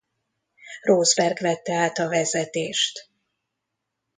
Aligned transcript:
Rosberg 0.81 1.39
vette 1.41 1.73
át 1.75 1.97
a 1.97 2.07
vezetést. 2.09 3.09